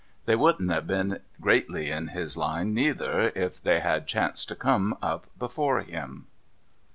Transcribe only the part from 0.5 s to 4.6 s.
have been greatly in his line neither, if they had chanced to